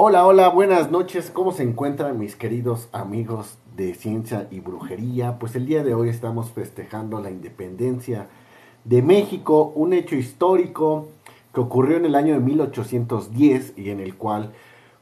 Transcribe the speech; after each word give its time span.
Hola, 0.00 0.24
hola, 0.24 0.48
buenas 0.50 0.92
noches. 0.92 1.28
¿Cómo 1.32 1.50
se 1.50 1.64
encuentran 1.64 2.20
mis 2.20 2.36
queridos 2.36 2.88
amigos 2.92 3.58
de 3.74 3.94
ciencia 3.94 4.46
y 4.48 4.60
brujería? 4.60 5.40
Pues 5.40 5.56
el 5.56 5.66
día 5.66 5.82
de 5.82 5.92
hoy 5.92 6.08
estamos 6.08 6.52
festejando 6.52 7.20
la 7.20 7.32
independencia 7.32 8.28
de 8.84 9.02
México, 9.02 9.72
un 9.74 9.92
hecho 9.92 10.14
histórico 10.14 11.08
que 11.52 11.58
ocurrió 11.58 11.96
en 11.96 12.04
el 12.04 12.14
año 12.14 12.34
de 12.34 12.38
1810 12.38 13.72
y 13.76 13.90
en 13.90 13.98
el 13.98 14.14
cual 14.14 14.52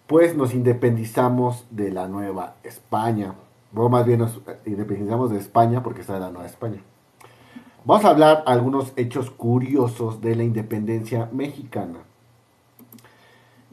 pues 0.06 0.34
nos 0.34 0.54
independizamos 0.54 1.66
de 1.68 1.90
la 1.90 2.08
Nueva 2.08 2.54
España. 2.64 3.34
O 3.74 3.90
más 3.90 4.06
bien 4.06 4.20
nos 4.20 4.40
independizamos 4.64 5.30
de 5.30 5.36
España 5.36 5.82
porque 5.82 6.00
está 6.00 6.14
de 6.14 6.20
la 6.20 6.30
Nueva 6.30 6.46
España. 6.46 6.80
Vamos 7.84 8.06
a 8.06 8.08
hablar 8.08 8.44
algunos 8.46 8.94
hechos 8.96 9.30
curiosos 9.30 10.22
de 10.22 10.36
la 10.36 10.44
independencia 10.44 11.28
mexicana 11.34 11.98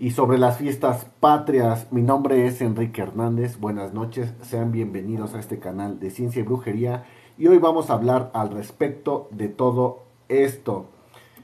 y 0.04 0.12
sobre 0.12 0.38
las 0.38 0.58
fiestas 0.58 1.06
patrias. 1.22 1.88
Mi 1.90 2.02
nombre 2.02 2.46
es 2.46 2.60
Enrique 2.60 3.02
Hernández. 3.02 3.58
Buenas 3.58 3.94
noches, 3.94 4.34
sean 4.42 4.74
bienvenidos 4.74 5.34
a 5.34 5.40
este 5.40 5.60
canal 5.60 6.02
de 6.02 6.10
Ciencia 6.10 6.42
y 6.42 6.44
Brujería. 6.44 7.06
Y 7.38 7.48
hoy 7.48 7.58
vamos 7.58 7.90
a 7.90 7.94
hablar 7.94 8.30
al 8.34 8.50
respecto 8.50 9.30
de 9.32 9.48
todo 9.48 10.04
esto. 10.28 10.88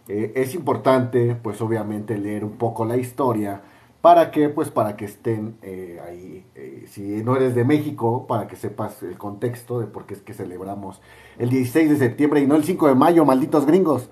Eh, 0.09 0.34
es 0.35 0.55
importante, 0.55 1.35
pues 1.41 1.61
obviamente, 1.61 2.17
leer 2.17 2.43
un 2.43 2.57
poco 2.57 2.84
la 2.84 2.98
historia. 2.98 3.61
¿Para 4.01 4.29
qué? 4.29 4.49
Pues 4.49 4.70
para 4.70 4.98
que 4.98 5.05
estén 5.05 5.55
eh, 5.62 6.01
ahí, 6.05 6.45
eh, 6.55 6.84
si 6.89 7.23
no 7.23 7.37
eres 7.37 7.55
de 7.55 7.63
México, 7.63 8.27
para 8.27 8.48
que 8.48 8.57
sepas 8.57 9.01
el 9.03 9.17
contexto 9.17 9.79
de 9.79 9.87
por 9.87 10.05
qué 10.05 10.15
es 10.15 10.21
que 10.21 10.34
celebramos 10.34 10.99
el 11.37 11.49
16 11.49 11.91
de 11.91 11.95
septiembre 11.95 12.41
y 12.41 12.48
no 12.48 12.57
el 12.57 12.65
5 12.65 12.89
de 12.89 12.95
mayo, 12.95 13.23
malditos 13.23 13.65
gringos. 13.65 14.09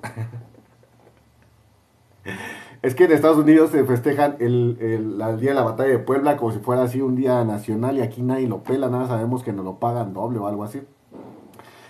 Es 2.84 2.94
que 2.94 3.06
en 3.06 3.12
Estados 3.12 3.38
Unidos 3.38 3.72
se 3.72 3.84
festejan 3.86 4.36
el, 4.40 4.78
día 4.78 5.50
de 5.50 5.56
la 5.56 5.64
batalla 5.64 5.90
de 5.90 6.00
Puebla 6.00 6.38
como 6.38 6.52
si 6.52 6.60
fuera 6.60 6.84
así 6.84 7.02
un 7.02 7.16
día 7.16 7.44
nacional 7.44 7.98
y 7.98 8.02
aquí 8.02 8.22
nadie 8.22 8.48
lo 8.48 8.62
pela, 8.64 8.88
nada 8.90 9.08
sabemos 9.08 9.44
que 9.44 9.52
nos 9.52 9.66
lo 9.66 9.80
pagan 9.80 10.14
doble 10.14 10.38
o 10.38 10.48
algo 10.48 10.64
así. 10.64 10.82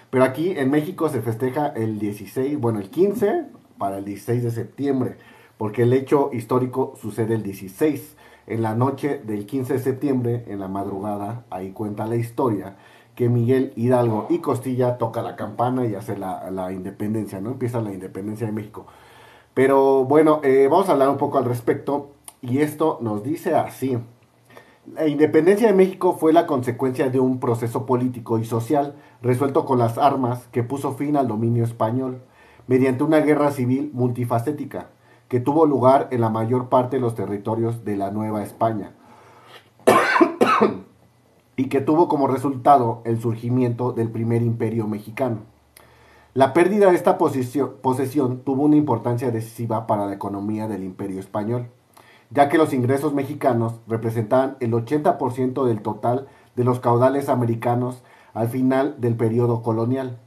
Pero 0.09 0.23
aquí 0.23 0.51
en 0.51 0.71
México 0.71 1.09
se 1.09 1.21
festeja 1.21 1.67
el 1.67 1.99
16, 1.99 2.57
bueno, 2.59 2.79
el 2.79 2.89
15 2.89 3.47
para 3.77 3.97
el 3.97 4.05
16 4.05 4.43
de 4.43 4.51
septiembre, 4.51 5.17
porque 5.57 5.83
el 5.83 5.91
hecho 5.91 6.29
histórico 6.31 6.93
sucede 7.01 7.35
el 7.35 7.43
16. 7.43 8.15
En 8.47 8.61
la 8.61 8.73
noche 8.73 9.21
del 9.25 9.45
15 9.45 9.73
de 9.73 9.79
septiembre, 9.79 10.45
en 10.47 10.61
la 10.61 10.69
madrugada, 10.69 11.43
ahí 11.49 11.71
cuenta 11.71 12.07
la 12.07 12.15
historia, 12.15 12.77
que 13.13 13.27
Miguel 13.27 13.73
Hidalgo 13.75 14.27
y 14.29 14.39
Costilla 14.39 14.97
toca 14.97 15.21
la 15.21 15.35
campana 15.35 15.85
y 15.85 15.95
hace 15.95 16.17
la, 16.17 16.49
la 16.49 16.71
independencia, 16.71 17.41
¿no? 17.41 17.51
Empieza 17.51 17.81
la 17.81 17.91
independencia 17.91 18.47
de 18.47 18.53
México. 18.53 18.85
Pero 19.57 20.05
bueno, 20.05 20.39
eh, 20.43 20.67
vamos 20.69 20.87
a 20.87 20.91
hablar 20.91 21.09
un 21.09 21.17
poco 21.17 21.39
al 21.39 21.45
respecto 21.45 22.11
y 22.43 22.59
esto 22.59 22.99
nos 23.01 23.23
dice 23.23 23.55
así. 23.55 23.97
La 24.93 25.07
independencia 25.07 25.65
de 25.65 25.73
México 25.73 26.15
fue 26.15 26.31
la 26.31 26.45
consecuencia 26.45 27.09
de 27.09 27.19
un 27.19 27.39
proceso 27.39 27.87
político 27.87 28.37
y 28.37 28.45
social 28.45 28.93
resuelto 29.23 29.65
con 29.65 29.79
las 29.79 29.97
armas 29.97 30.47
que 30.51 30.61
puso 30.61 30.93
fin 30.93 31.17
al 31.17 31.27
dominio 31.27 31.63
español 31.63 32.21
mediante 32.67 33.03
una 33.03 33.17
guerra 33.21 33.49
civil 33.49 33.89
multifacética 33.95 34.89
que 35.27 35.39
tuvo 35.39 35.65
lugar 35.65 36.07
en 36.11 36.21
la 36.21 36.29
mayor 36.29 36.69
parte 36.69 36.97
de 36.97 37.01
los 37.01 37.15
territorios 37.15 37.83
de 37.83 37.97
la 37.97 38.11
Nueva 38.11 38.43
España 38.43 38.91
y 41.55 41.67
que 41.67 41.81
tuvo 41.81 42.07
como 42.07 42.27
resultado 42.27 43.01
el 43.05 43.19
surgimiento 43.19 43.91
del 43.91 44.11
primer 44.11 44.43
imperio 44.43 44.85
mexicano. 44.85 45.56
La 46.37 46.53
pérdida 46.53 46.91
de 46.91 46.95
esta 46.95 47.17
posesión 47.17 48.41
tuvo 48.43 48.61
una 48.61 48.75
importancia 48.75 49.31
decisiva 49.31 49.87
para 49.87 50.05
la 50.05 50.13
economía 50.13 50.67
del 50.67 50.83
imperio 50.83 51.19
español, 51.19 51.71
ya 52.29 52.47
que 52.47 52.59
los 52.59 52.73
ingresos 52.73 53.15
mexicanos 53.15 53.79
representaban 53.87 54.55
el 54.59 54.71
80% 54.73 55.65
del 55.65 55.81
total 55.81 56.27
de 56.55 56.63
los 56.63 56.79
caudales 56.79 57.27
americanos 57.29 58.03
al 58.35 58.49
final 58.49 59.01
del 59.01 59.15
periodo 59.15 59.63
colonial. 59.63 60.19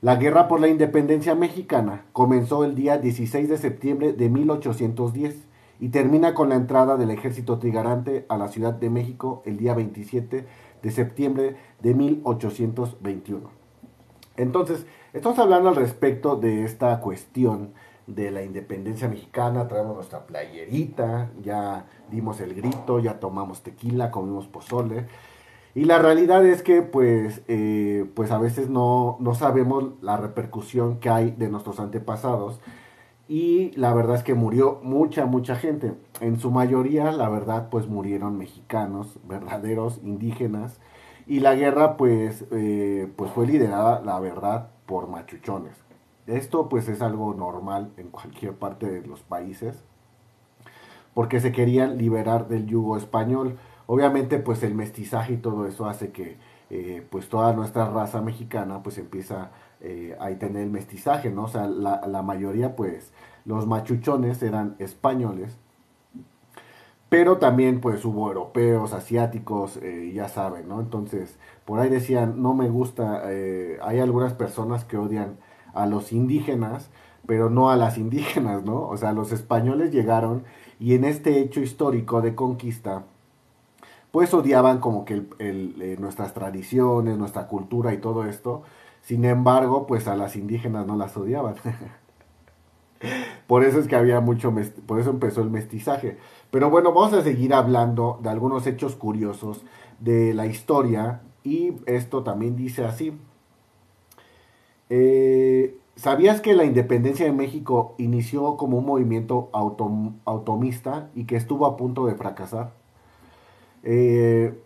La 0.00 0.14
guerra 0.14 0.46
por 0.46 0.60
la 0.60 0.68
independencia 0.68 1.34
mexicana 1.34 2.04
comenzó 2.12 2.62
el 2.62 2.76
día 2.76 2.98
16 2.98 3.48
de 3.48 3.58
septiembre 3.58 4.12
de 4.12 4.28
1810 4.28 5.48
y 5.80 5.88
termina 5.88 6.32
con 6.32 6.50
la 6.50 6.54
entrada 6.54 6.96
del 6.96 7.10
ejército 7.10 7.58
trigarante 7.58 8.24
a 8.28 8.38
la 8.38 8.46
Ciudad 8.46 8.74
de 8.74 8.88
México 8.88 9.42
el 9.44 9.56
día 9.56 9.74
27 9.74 10.46
de 10.80 10.90
septiembre 10.92 11.56
de 11.82 11.94
1821. 11.94 13.50
Entonces, 14.36 14.86
estamos 15.12 15.38
hablando 15.38 15.68
al 15.68 15.76
respecto 15.76 16.36
de 16.36 16.64
esta 16.64 17.00
cuestión 17.00 17.72
de 18.06 18.30
la 18.30 18.42
independencia 18.42 19.08
mexicana, 19.08 19.68
traemos 19.68 19.94
nuestra 19.94 20.26
playerita, 20.26 21.30
ya 21.42 21.86
dimos 22.10 22.40
el 22.40 22.54
grito, 22.54 22.98
ya 22.98 23.20
tomamos 23.20 23.62
tequila, 23.62 24.10
comimos 24.10 24.46
pozole. 24.46 25.06
Y 25.74 25.84
la 25.84 25.98
realidad 25.98 26.44
es 26.44 26.62
que 26.62 26.82
pues, 26.82 27.42
eh, 27.46 28.04
pues 28.14 28.32
a 28.32 28.38
veces 28.38 28.68
no, 28.68 29.16
no 29.20 29.34
sabemos 29.34 29.92
la 30.02 30.16
repercusión 30.16 30.98
que 30.98 31.10
hay 31.10 31.30
de 31.30 31.48
nuestros 31.48 31.78
antepasados. 31.78 32.60
Y 33.28 33.70
la 33.76 33.94
verdad 33.94 34.16
es 34.16 34.24
que 34.24 34.34
murió 34.34 34.80
mucha, 34.82 35.24
mucha 35.26 35.54
gente. 35.54 35.92
En 36.20 36.40
su 36.40 36.50
mayoría, 36.50 37.12
la 37.12 37.28
verdad, 37.28 37.68
pues 37.70 37.86
murieron 37.86 38.36
mexicanos, 38.36 39.20
verdaderos 39.28 40.00
indígenas, 40.02 40.80
y 41.28 41.38
la 41.38 41.54
guerra 41.54 41.96
pues, 41.96 42.44
eh, 42.50 43.08
pues 43.14 43.30
fue 43.30 43.46
liderada, 43.46 44.02
la 44.04 44.18
verdad, 44.18 44.70
por 44.90 45.06
machuchones. 45.06 45.76
Esto 46.26 46.68
pues 46.68 46.88
es 46.88 47.00
algo 47.00 47.32
normal 47.32 47.92
en 47.96 48.08
cualquier 48.08 48.54
parte 48.54 48.90
de 48.90 49.06
los 49.06 49.20
países, 49.22 49.84
porque 51.14 51.38
se 51.38 51.52
querían 51.52 51.96
liberar 51.96 52.48
del 52.48 52.66
yugo 52.66 52.96
español. 52.96 53.56
Obviamente 53.86 54.40
pues 54.40 54.64
el 54.64 54.74
mestizaje 54.74 55.34
y 55.34 55.36
todo 55.36 55.64
eso 55.68 55.88
hace 55.88 56.10
que 56.10 56.38
eh, 56.70 57.06
pues 57.08 57.28
toda 57.28 57.52
nuestra 57.52 57.88
raza 57.88 58.20
mexicana 58.20 58.82
pues 58.82 58.98
empieza 58.98 59.52
eh, 59.80 60.16
a 60.18 60.28
tener 60.30 60.64
el 60.64 60.70
mestizaje, 60.70 61.30
¿no? 61.30 61.44
O 61.44 61.48
sea, 61.48 61.68
la, 61.68 62.04
la 62.08 62.22
mayoría 62.22 62.74
pues 62.74 63.12
los 63.44 63.68
machuchones 63.68 64.42
eran 64.42 64.74
españoles 64.80 65.56
pero 67.10 67.38
también 67.38 67.80
pues 67.80 68.04
hubo 68.04 68.28
europeos, 68.28 68.92
asiáticos, 68.94 69.76
eh, 69.82 70.12
ya 70.14 70.28
saben, 70.28 70.68
¿no? 70.68 70.80
Entonces, 70.80 71.38
por 71.64 71.80
ahí 71.80 71.90
decían, 71.90 72.40
no 72.40 72.54
me 72.54 72.70
gusta, 72.70 73.22
eh, 73.26 73.78
hay 73.82 73.98
algunas 73.98 74.32
personas 74.32 74.84
que 74.84 74.96
odian 74.96 75.36
a 75.74 75.86
los 75.86 76.12
indígenas, 76.12 76.88
pero 77.26 77.50
no 77.50 77.70
a 77.70 77.76
las 77.76 77.98
indígenas, 77.98 78.64
¿no? 78.64 78.86
O 78.86 78.96
sea, 78.96 79.12
los 79.12 79.32
españoles 79.32 79.92
llegaron 79.92 80.44
y 80.78 80.94
en 80.94 81.04
este 81.04 81.40
hecho 81.40 81.60
histórico 81.60 82.22
de 82.22 82.36
conquista, 82.36 83.04
pues 84.12 84.32
odiaban 84.32 84.78
como 84.78 85.04
que 85.04 85.14
el, 85.38 85.76
eh, 85.80 85.96
nuestras 85.98 86.32
tradiciones, 86.32 87.18
nuestra 87.18 87.48
cultura 87.48 87.92
y 87.92 87.98
todo 87.98 88.24
esto. 88.24 88.62
Sin 89.02 89.24
embargo, 89.24 89.86
pues 89.86 90.08
a 90.08 90.16
las 90.16 90.36
indígenas 90.36 90.86
no 90.86 90.96
las 90.96 91.16
odiaban. 91.16 91.54
por 93.46 93.64
eso 93.64 93.78
es 93.78 93.88
que 93.88 93.96
había 93.96 94.20
mucho, 94.20 94.54
por 94.86 95.00
eso 95.00 95.10
empezó 95.10 95.42
el 95.42 95.50
mestizaje. 95.50 96.18
Pero 96.50 96.70
bueno, 96.70 96.92
vamos 96.92 97.12
a 97.12 97.22
seguir 97.22 97.54
hablando 97.54 98.18
de 98.22 98.28
algunos 98.28 98.66
hechos 98.66 98.96
curiosos 98.96 99.62
de 99.98 100.34
la 100.34 100.46
historia 100.46 101.22
y 101.44 101.74
esto 101.86 102.22
también 102.22 102.56
dice 102.56 102.84
así. 102.84 103.16
Eh, 104.88 105.76
¿Sabías 105.96 106.40
que 106.40 106.54
la 106.54 106.64
independencia 106.64 107.26
de 107.26 107.32
México 107.32 107.94
inició 107.98 108.56
como 108.56 108.78
un 108.78 108.86
movimiento 108.86 109.50
automista 109.52 111.10
y 111.14 111.24
que 111.24 111.36
estuvo 111.36 111.66
a 111.66 111.76
punto 111.76 112.06
de 112.06 112.14
fracasar? 112.14 112.72
Eh, 113.82 114.58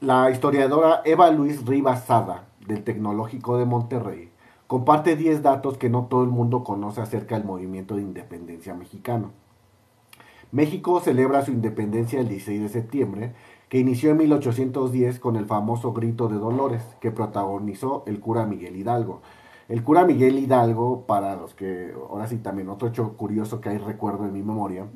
la 0.00 0.30
historiadora 0.30 1.02
Eva 1.04 1.30
Luis 1.30 1.64
Rivas 1.66 2.04
Sada, 2.04 2.46
del 2.66 2.84
Tecnológico 2.84 3.56
de 3.56 3.66
Monterrey, 3.66 4.31
comparte 4.72 5.16
10 5.16 5.42
datos 5.42 5.76
que 5.76 5.90
no 5.90 6.06
todo 6.06 6.24
el 6.24 6.30
mundo 6.30 6.64
conoce 6.64 7.02
acerca 7.02 7.34
del 7.34 7.44
movimiento 7.44 7.96
de 7.96 8.00
independencia 8.00 8.72
mexicano. 8.72 9.32
México 10.50 10.98
celebra 11.00 11.44
su 11.44 11.50
independencia 11.52 12.20
el 12.20 12.28
16 12.28 12.62
de 12.62 12.68
septiembre, 12.70 13.34
que 13.68 13.78
inició 13.78 14.12
en 14.12 14.16
1810 14.16 15.20
con 15.20 15.36
el 15.36 15.44
famoso 15.44 15.92
Grito 15.92 16.28
de 16.28 16.36
Dolores, 16.38 16.82
que 17.02 17.10
protagonizó 17.10 18.02
el 18.06 18.18
cura 18.18 18.46
Miguel 18.46 18.76
Hidalgo. 18.76 19.20
El 19.68 19.84
cura 19.84 20.06
Miguel 20.06 20.38
Hidalgo, 20.38 21.04
para 21.04 21.36
los 21.36 21.52
que, 21.52 21.92
ahora 22.08 22.26
sí 22.26 22.38
también 22.38 22.70
otro 22.70 22.88
hecho 22.88 23.14
curioso 23.18 23.60
que 23.60 23.68
hay 23.68 23.76
recuerdo 23.76 24.24
en 24.24 24.32
mi 24.32 24.42
memoria, 24.42 24.86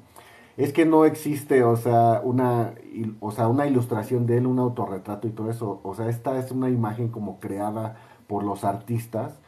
es 0.56 0.72
que 0.72 0.86
no 0.86 1.04
existe, 1.04 1.64
o 1.64 1.76
sea, 1.76 2.22
una, 2.24 2.72
o 3.20 3.30
sea, 3.30 3.48
una 3.48 3.66
ilustración 3.66 4.24
de 4.24 4.38
él, 4.38 4.46
un 4.46 4.58
autorretrato 4.58 5.28
y 5.28 5.32
todo 5.32 5.50
eso. 5.50 5.80
O 5.82 5.94
sea, 5.94 6.08
esta 6.08 6.38
es 6.38 6.50
una 6.50 6.70
imagen 6.70 7.08
como 7.08 7.40
creada 7.40 7.96
por 8.26 8.42
los 8.42 8.64
artistas, 8.64 9.38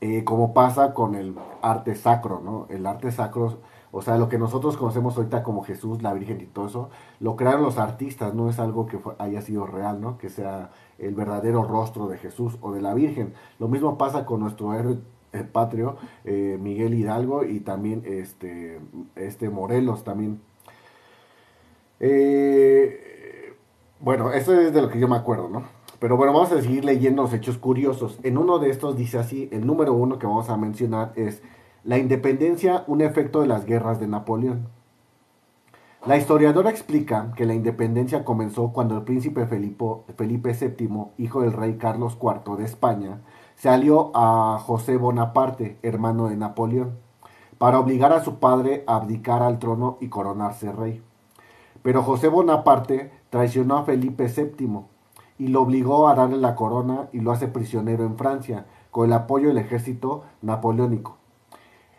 eh, 0.00 0.24
como 0.24 0.54
pasa 0.54 0.94
con 0.94 1.14
el 1.14 1.34
arte 1.62 1.94
sacro, 1.94 2.40
¿no? 2.40 2.66
El 2.70 2.86
arte 2.86 3.10
sacro 3.12 3.58
o 3.90 4.02
sea, 4.02 4.18
lo 4.18 4.28
que 4.28 4.38
nosotros 4.38 4.76
conocemos 4.76 5.16
ahorita 5.16 5.42
como 5.42 5.62
Jesús, 5.62 6.02
la 6.02 6.12
Virgen 6.12 6.40
y 6.40 6.46
todo 6.46 6.66
eso, 6.66 6.90
lo 7.20 7.36
crearon 7.36 7.62
los 7.62 7.78
artistas, 7.78 8.34
no 8.34 8.50
es 8.50 8.58
algo 8.58 8.86
que 8.86 8.98
haya 9.18 9.40
sido 9.40 9.66
real, 9.66 10.00
¿no? 10.00 10.18
Que 10.18 10.28
sea 10.28 10.70
el 10.98 11.14
verdadero 11.14 11.64
rostro 11.64 12.06
de 12.08 12.18
Jesús 12.18 12.58
o 12.60 12.72
de 12.72 12.82
la 12.82 12.92
Virgen. 12.94 13.32
Lo 13.58 13.68
mismo 13.68 13.96
pasa 13.96 14.26
con 14.26 14.40
nuestro 14.40 14.74
héroe 14.74 14.98
patrio, 15.52 15.96
eh, 16.24 16.58
Miguel 16.60 16.94
Hidalgo, 16.94 17.44
y 17.44 17.60
también 17.60 18.02
este, 18.04 18.80
este 19.16 19.48
Morelos 19.48 20.04
también. 20.04 20.40
Eh, 22.00 23.54
bueno, 24.00 24.32
eso 24.32 24.52
es 24.60 24.72
de 24.72 24.82
lo 24.82 24.90
que 24.90 25.00
yo 25.00 25.08
me 25.08 25.16
acuerdo, 25.16 25.48
¿no? 25.48 25.77
Pero 25.98 26.16
bueno, 26.16 26.32
vamos 26.32 26.52
a 26.52 26.62
seguir 26.62 26.84
leyendo 26.84 27.22
los 27.22 27.32
hechos 27.32 27.58
curiosos. 27.58 28.20
En 28.22 28.38
uno 28.38 28.60
de 28.60 28.70
estos 28.70 28.96
dice 28.96 29.18
así, 29.18 29.48
el 29.50 29.66
número 29.66 29.94
uno 29.94 30.18
que 30.18 30.26
vamos 30.26 30.48
a 30.48 30.56
mencionar 30.56 31.12
es 31.16 31.42
la 31.82 31.98
independencia, 31.98 32.84
un 32.86 33.00
efecto 33.00 33.40
de 33.40 33.48
las 33.48 33.64
guerras 33.64 33.98
de 33.98 34.06
Napoleón. 34.06 34.68
La 36.06 36.16
historiadora 36.16 36.70
explica 36.70 37.32
que 37.34 37.44
la 37.44 37.54
independencia 37.54 38.24
comenzó 38.24 38.72
cuando 38.72 38.96
el 38.96 39.02
príncipe 39.02 39.46
Felipe, 39.46 40.54
VII, 40.54 41.06
hijo 41.18 41.40
del 41.40 41.52
rey 41.52 41.76
Carlos 41.76 42.16
IV 42.22 42.56
de 42.56 42.64
España, 42.64 43.20
se 43.56 43.68
alió 43.68 44.12
a 44.14 44.58
José 44.60 44.96
Bonaparte, 44.96 45.78
hermano 45.82 46.28
de 46.28 46.36
Napoleón, 46.36 46.96
para 47.58 47.80
obligar 47.80 48.12
a 48.12 48.22
su 48.22 48.38
padre 48.38 48.84
a 48.86 48.94
abdicar 48.94 49.42
al 49.42 49.58
trono 49.58 49.98
y 50.00 50.08
coronarse 50.08 50.70
rey. 50.70 51.02
Pero 51.82 52.04
José 52.04 52.28
Bonaparte 52.28 53.10
traicionó 53.30 53.78
a 53.78 53.84
Felipe 53.84 54.28
VII 54.28 54.82
y 55.38 55.48
lo 55.48 55.62
obligó 55.62 56.08
a 56.08 56.14
darle 56.14 56.36
la 56.36 56.54
corona 56.54 57.08
y 57.12 57.20
lo 57.20 57.30
hace 57.30 57.48
prisionero 57.48 58.04
en 58.04 58.16
Francia, 58.16 58.66
con 58.90 59.06
el 59.06 59.12
apoyo 59.12 59.48
del 59.48 59.58
ejército 59.58 60.24
napoleónico. 60.42 61.16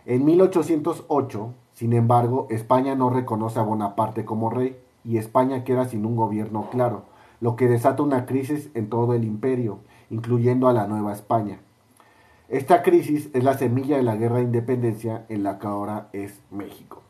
En 0.06 0.26
1808, 0.26 1.54
sin 1.74 1.94
embargo, 1.94 2.48
España 2.50 2.96
no 2.96 3.10
reconoce 3.10 3.60
a 3.60 3.64
Bonaparte 3.64 4.26
como 4.26 4.50
rey 4.50 4.78
y 5.04 5.18
España 5.18 5.64
queda 5.64 5.86
sin 5.86 6.06
un 6.06 6.16
gobierno 6.16 6.70
claro, 6.72 7.04
lo 7.42 7.56
que 7.56 7.68
desata 7.68 8.04
una 8.04 8.26
crisis 8.26 8.70
en 8.74 8.90
todo 8.90 9.14
el 9.14 9.24
imperio, 9.24 9.80
incluyendo 10.10 10.68
a 10.68 10.74
la 10.74 10.88
Nueva 10.88 11.14
España. 11.14 11.60
Esta 12.50 12.82
crisis 12.82 13.30
es 13.34 13.44
la 13.44 13.58
semilla 13.58 13.98
de 13.98 14.04
la 14.04 14.16
guerra 14.16 14.38
de 14.38 14.44
independencia 14.44 15.26
en 15.30 15.44
la 15.44 15.60
que 15.60 15.68
ahora 15.68 16.10
es 16.14 16.42
México. 16.50 17.04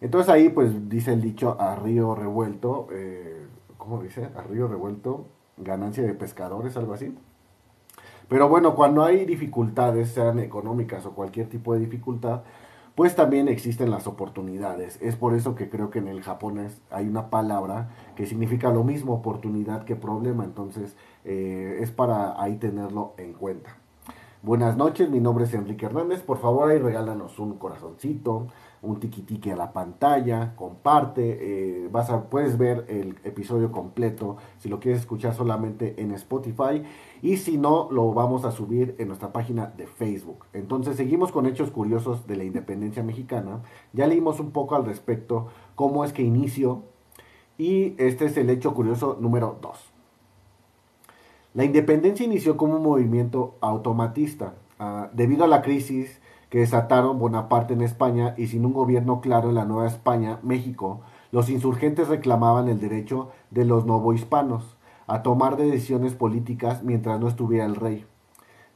Entonces 0.00 0.28
ahí 0.28 0.50
pues 0.50 0.90
dice 0.90 1.14
el 1.14 1.22
dicho 1.22 1.56
a 1.58 1.74
río 1.74 2.14
revuelto, 2.14 2.88
eh, 2.92 3.46
¿cómo 3.78 4.02
dice? 4.02 4.28
A 4.36 4.42
río 4.42 4.68
revuelto, 4.68 5.24
ganancia 5.56 6.02
de 6.02 6.14
pescadores, 6.14 6.76
algo 6.76 6.94
así. 6.94 7.14
Pero 8.28 8.48
bueno, 8.48 8.74
cuando 8.74 9.04
hay 9.04 9.24
dificultades, 9.24 10.10
sean 10.10 10.38
económicas 10.38 11.04
o 11.06 11.12
cualquier 11.12 11.48
tipo 11.48 11.74
de 11.74 11.80
dificultad, 11.80 12.42
pues 12.94 13.16
también 13.16 13.48
existen 13.48 13.90
las 13.90 14.06
oportunidades. 14.06 14.98
Es 15.02 15.16
por 15.16 15.34
eso 15.34 15.54
que 15.54 15.68
creo 15.68 15.90
que 15.90 15.98
en 15.98 16.08
el 16.08 16.22
japonés 16.22 16.80
hay 16.90 17.08
una 17.08 17.28
palabra 17.28 17.90
que 18.14 18.26
significa 18.26 18.70
lo 18.70 18.84
mismo 18.84 19.14
oportunidad 19.14 19.84
que 19.84 19.96
problema. 19.96 20.44
Entonces 20.44 20.96
eh, 21.24 21.78
es 21.80 21.90
para 21.90 22.40
ahí 22.40 22.56
tenerlo 22.56 23.14
en 23.18 23.32
cuenta. 23.32 23.76
Buenas 24.42 24.76
noches, 24.76 25.10
mi 25.10 25.20
nombre 25.20 25.44
es 25.44 25.54
Enrique 25.54 25.86
Hernández. 25.86 26.22
Por 26.22 26.38
favor 26.38 26.70
ahí 26.70 26.78
regálanos 26.78 27.38
un 27.38 27.58
corazoncito, 27.58 28.46
un 28.84 29.00
tiquitique 29.00 29.52
a 29.52 29.56
la 29.56 29.72
pantalla, 29.72 30.54
comparte, 30.56 31.38
eh, 31.40 31.88
vas 31.90 32.10
a, 32.10 32.24
puedes 32.24 32.58
ver 32.58 32.84
el 32.88 33.16
episodio 33.24 33.72
completo 33.72 34.36
si 34.58 34.68
lo 34.68 34.80
quieres 34.80 35.00
escuchar 35.00 35.34
solamente 35.34 36.00
en 36.00 36.12
Spotify 36.12 36.82
y 37.22 37.38
si 37.38 37.58
no 37.58 37.88
lo 37.90 38.12
vamos 38.12 38.44
a 38.44 38.52
subir 38.52 38.94
en 38.98 39.08
nuestra 39.08 39.32
página 39.32 39.66
de 39.66 39.86
Facebook. 39.86 40.44
Entonces 40.52 40.96
seguimos 40.96 41.32
con 41.32 41.46
hechos 41.46 41.70
curiosos 41.70 42.26
de 42.26 42.36
la 42.36 42.44
independencia 42.44 43.02
mexicana. 43.02 43.60
Ya 43.92 44.06
leímos 44.06 44.40
un 44.40 44.50
poco 44.50 44.76
al 44.76 44.84
respecto 44.84 45.48
cómo 45.74 46.04
es 46.04 46.12
que 46.12 46.22
inició 46.22 46.82
y 47.58 47.94
este 47.98 48.26
es 48.26 48.36
el 48.36 48.50
hecho 48.50 48.74
curioso 48.74 49.16
número 49.20 49.58
2. 49.60 49.94
La 51.54 51.64
independencia 51.64 52.26
inició 52.26 52.56
como 52.56 52.76
un 52.76 52.82
movimiento 52.82 53.54
automatista. 53.60 54.54
Ah, 54.80 55.08
debido 55.12 55.44
a 55.44 55.48
la 55.48 55.62
crisis 55.62 56.20
que 56.54 56.60
desataron 56.60 57.18
Bonaparte 57.18 57.74
en 57.74 57.82
España 57.82 58.34
y 58.36 58.46
sin 58.46 58.64
un 58.64 58.72
gobierno 58.72 59.20
claro 59.20 59.48
en 59.48 59.56
la 59.56 59.64
Nueva 59.64 59.88
España, 59.88 60.38
México, 60.44 61.00
los 61.32 61.50
insurgentes 61.50 62.06
reclamaban 62.06 62.68
el 62.68 62.78
derecho 62.78 63.30
de 63.50 63.64
los 63.64 63.86
novohispanos 63.86 64.76
a 65.08 65.24
tomar 65.24 65.56
decisiones 65.56 66.14
políticas 66.14 66.84
mientras 66.84 67.18
no 67.18 67.26
estuviera 67.26 67.64
el 67.64 67.74
rey. 67.74 68.06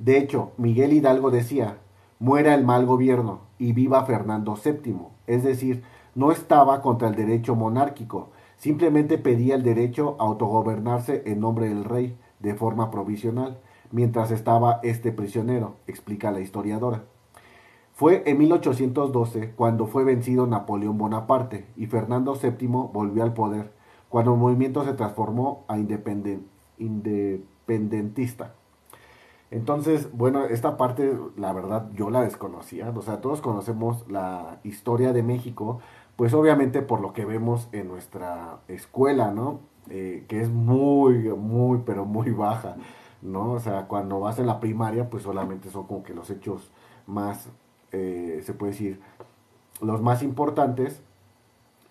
De 0.00 0.18
hecho, 0.18 0.50
Miguel 0.56 0.92
Hidalgo 0.92 1.30
decía, 1.30 1.78
muera 2.18 2.52
el 2.56 2.64
mal 2.64 2.84
gobierno 2.84 3.42
y 3.60 3.74
viva 3.74 4.04
Fernando 4.04 4.56
VII, 4.56 4.96
es 5.28 5.44
decir, 5.44 5.84
no 6.16 6.32
estaba 6.32 6.82
contra 6.82 7.06
el 7.06 7.14
derecho 7.14 7.54
monárquico, 7.54 8.30
simplemente 8.56 9.18
pedía 9.18 9.54
el 9.54 9.62
derecho 9.62 10.16
a 10.18 10.24
autogobernarse 10.24 11.22
en 11.26 11.38
nombre 11.38 11.68
del 11.68 11.84
rey 11.84 12.18
de 12.40 12.56
forma 12.56 12.90
provisional, 12.90 13.60
mientras 13.92 14.32
estaba 14.32 14.80
este 14.82 15.12
prisionero, 15.12 15.76
explica 15.86 16.32
la 16.32 16.40
historiadora. 16.40 17.04
Fue 17.98 18.22
en 18.26 18.38
1812 18.38 19.52
cuando 19.56 19.88
fue 19.88 20.04
vencido 20.04 20.46
Napoleón 20.46 20.98
Bonaparte 20.98 21.66
y 21.74 21.86
Fernando 21.86 22.38
VII 22.40 22.68
volvió 22.92 23.24
al 23.24 23.34
poder, 23.34 23.72
cuando 24.08 24.34
el 24.34 24.38
movimiento 24.38 24.84
se 24.84 24.92
transformó 24.92 25.64
a 25.66 25.76
independentista. 25.76 28.54
Entonces, 29.50 30.12
bueno, 30.12 30.44
esta 30.44 30.76
parte, 30.76 31.12
la 31.36 31.52
verdad, 31.52 31.90
yo 31.92 32.10
la 32.10 32.20
desconocía. 32.20 32.88
O 32.94 33.02
sea, 33.02 33.20
todos 33.20 33.40
conocemos 33.40 34.08
la 34.08 34.60
historia 34.62 35.12
de 35.12 35.24
México, 35.24 35.80
pues 36.14 36.34
obviamente 36.34 36.82
por 36.82 37.00
lo 37.00 37.12
que 37.12 37.24
vemos 37.24 37.68
en 37.72 37.88
nuestra 37.88 38.60
escuela, 38.68 39.32
¿no? 39.32 39.58
Eh, 39.90 40.24
que 40.28 40.40
es 40.40 40.50
muy, 40.50 41.34
muy, 41.34 41.80
pero 41.84 42.04
muy 42.04 42.30
baja, 42.30 42.76
¿no? 43.22 43.54
O 43.54 43.58
sea, 43.58 43.88
cuando 43.88 44.20
vas 44.20 44.38
en 44.38 44.46
la 44.46 44.60
primaria, 44.60 45.10
pues 45.10 45.24
solamente 45.24 45.68
son 45.68 45.88
como 45.88 46.04
que 46.04 46.14
los 46.14 46.30
hechos 46.30 46.70
más 47.08 47.48
eh, 47.92 48.42
se 48.44 48.52
puede 48.52 48.72
decir, 48.72 49.00
los 49.80 50.02
más 50.02 50.22
importantes. 50.22 51.02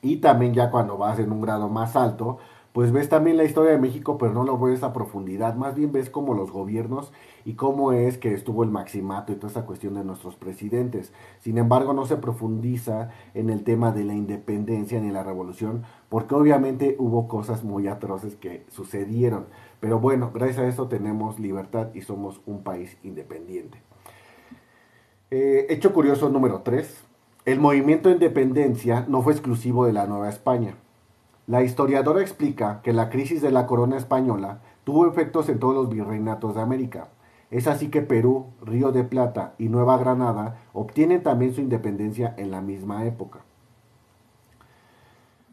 Y 0.02 0.18
también 0.18 0.54
ya 0.54 0.70
cuando 0.70 0.98
vas 0.98 1.20
en 1.20 1.32
un 1.32 1.42
grado 1.42 1.70
más 1.70 1.96
alto, 1.96 2.38
pues 2.78 2.92
ves 2.92 3.10
también 3.10 3.38
la 3.38 3.44
historia 3.44 3.72
de 3.72 3.80
México, 3.80 4.20
pero 4.20 4.34
no 4.34 4.44
lo 4.44 4.60
ves 4.60 4.84
a 4.84 4.94
profundidad. 4.94 5.56
Más 5.56 5.74
bien 5.74 5.92
ves 5.92 6.12
como 6.12 6.36
los 6.36 6.52
gobiernos 6.52 7.12
y 7.44 7.54
cómo 7.54 7.92
es 7.92 8.20
que 8.20 8.36
estuvo 8.36 8.62
el 8.62 8.70
maximato 8.70 9.32
y 9.32 9.36
toda 9.36 9.50
esa 9.50 9.66
cuestión 9.66 9.96
de 9.96 10.04
nuestros 10.04 10.36
presidentes. 10.36 11.12
Sin 11.40 11.58
embargo, 11.58 11.94
no 11.94 12.06
se 12.06 12.18
profundiza 12.18 13.10
en 13.34 13.50
el 13.50 13.64
tema 13.64 13.92
de 13.92 14.04
la 14.04 14.14
independencia 14.14 15.02
ni 15.02 15.10
la 15.10 15.24
revolución, 15.24 15.86
porque 16.08 16.36
obviamente 16.36 16.96
hubo 17.00 17.28
cosas 17.28 17.64
muy 17.64 17.88
atroces 17.88 18.36
que 18.36 18.64
sucedieron. 18.70 19.48
Pero 19.80 20.00
bueno, 20.00 20.30
gracias 20.32 20.60
a 20.60 20.68
eso 20.68 20.88
tenemos 20.88 21.40
libertad 21.40 21.88
y 21.96 22.02
somos 22.02 22.42
un 22.46 22.62
país 22.62 22.96
independiente. 23.02 23.82
Eh, 25.30 25.66
hecho 25.70 25.92
curioso 25.92 26.30
número 26.30 26.62
3. 26.62 27.04
El 27.44 27.60
movimiento 27.60 28.08
de 28.08 28.16
independencia 28.16 29.06
no 29.10 29.22
fue 29.22 29.34
exclusivo 29.34 29.86
de 29.86 29.92
la 29.92 30.08
Nueva 30.08 30.30
España. 30.30 30.76
La 31.48 31.64
historiadora 31.64 32.22
explica 32.22 32.82
que 32.82 32.94
la 32.94 33.10
crisis 33.10 33.42
de 33.42 33.52
la 33.52 33.66
corona 33.66 33.98
española 33.98 34.62
tuvo 34.86 35.06
efectos 35.06 35.50
en 35.50 35.60
todos 35.60 35.76
los 35.76 35.90
virreinatos 35.90 36.56
de 36.56 36.62
América. 36.62 37.10
Es 37.52 37.68
así 37.68 37.90
que 37.90 38.02
Perú, 38.02 38.48
Río 38.62 38.94
de 38.94 39.04
Plata 39.04 39.54
y 39.58 39.68
Nueva 39.68 39.98
Granada 39.98 40.62
obtienen 40.72 41.24
también 41.24 41.54
su 41.54 41.60
independencia 41.60 42.34
en 42.38 42.50
la 42.50 42.62
misma 42.62 43.06
época. 43.06 43.40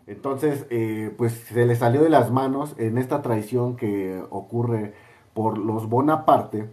Entonces, 0.06 0.66
eh, 0.70 1.12
pues 1.18 1.32
se 1.32 1.66
le 1.66 1.74
salió 1.74 2.00
de 2.00 2.10
las 2.10 2.30
manos 2.30 2.76
en 2.78 2.96
esta 2.96 3.22
traición 3.22 3.74
que 3.74 4.22
ocurre 4.30 4.94
por 5.32 5.58
los 5.58 5.88
Bonaparte 5.88 6.68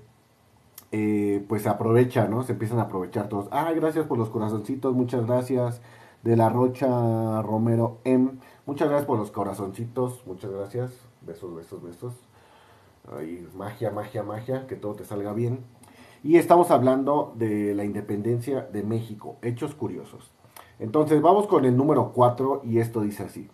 eh, 0.92 1.46
pues 1.48 1.64
se 1.64 1.70
aprovecha, 1.70 2.28
¿no? 2.28 2.44
Se 2.44 2.54
empiezan 2.54 2.80
a 2.80 2.84
aprovechar 2.84 3.30
todos. 3.30 3.48
Ah, 3.52 3.72
gracias 3.74 4.06
por 4.06 4.18
los 4.18 4.30
corazoncitos, 4.30 4.94
muchas 4.94 5.26
gracias. 5.26 5.82
De 6.24 6.36
la 6.36 6.50
Rocha 6.50 7.42
Romero 7.42 7.98
M. 8.04 8.34
Muchas 8.66 8.90
gracias 8.90 9.08
por 9.08 9.18
los 9.18 9.32
corazoncitos, 9.32 10.22
muchas 10.28 10.52
gracias. 10.52 10.92
Besos, 11.22 11.56
besos, 11.56 11.82
besos. 11.82 12.14
Magia, 13.56 13.90
magia, 13.92 14.22
magia, 14.22 14.68
que 14.68 14.76
todo 14.76 14.94
te 14.94 15.06
salga 15.06 15.34
bien. 15.34 15.66
Y 16.24 16.38
estamos 16.38 16.70
hablando 16.70 17.34
de 17.36 17.74
la 17.74 17.84
independencia 17.84 18.62
de 18.62 18.84
México, 18.84 19.38
hechos 19.42 19.74
curiosos. 19.74 20.32
Entonces 20.78 21.22
vamos 21.22 21.48
con 21.48 21.66
el 21.66 21.76
número 21.76 22.12
4 22.14 22.62
y 22.64 22.80
esto 22.80 23.02
dice 23.02 23.24
así. 23.24 23.50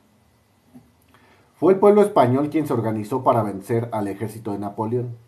Fue 1.56 1.74
el 1.74 1.80
pueblo 1.80 2.02
español 2.02 2.50
quien 2.50 2.68
se 2.68 2.74
organizó 2.74 3.24
para 3.24 3.44
vencer 3.44 3.90
al 3.92 4.08
ejército 4.08 4.52
de 4.52 4.60
Napoleón. 4.60 5.27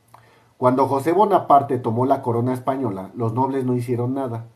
Cuando 0.60 0.90
José 0.90 1.14
Bonaparte 1.14 1.78
tomó 1.78 2.06
la 2.06 2.22
corona 2.22 2.54
española, 2.54 3.12
los 3.16 3.34
nobles 3.34 3.64
no 3.64 3.76
hicieron 3.76 4.14
nada. 4.14 4.48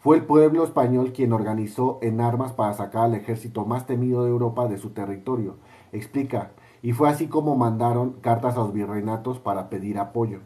Fue 0.00 0.16
el 0.16 0.24
pueblo 0.24 0.64
español 0.64 1.12
quien 1.12 1.32
organizó 1.32 2.00
en 2.02 2.20
armas 2.20 2.50
para 2.50 2.74
sacar 2.74 3.04
al 3.04 3.14
ejército 3.14 3.64
más 3.64 3.86
temido 3.86 4.24
de 4.24 4.30
Europa 4.30 4.66
de 4.66 4.76
su 4.76 4.90
territorio, 4.90 5.58
explica, 5.92 6.50
y 6.82 6.94
fue 6.94 7.08
así 7.08 7.28
como 7.28 7.54
mandaron 7.54 8.14
cartas 8.14 8.56
a 8.56 8.58
los 8.58 8.72
virreinatos 8.72 9.38
para 9.38 9.70
pedir 9.70 10.00
apoyo. 10.00 10.40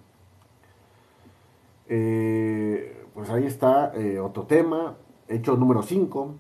Eh, 1.89 3.07
pues 3.15 3.31
ahí 3.31 3.47
está 3.47 3.93
eh, 3.95 4.21
otro 4.21 4.43
tema, 4.43 4.97
hecho 5.29 5.57
número 5.57 5.83
5, 5.83 6.35